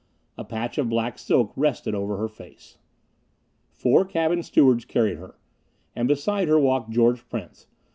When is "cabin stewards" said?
4.03-4.83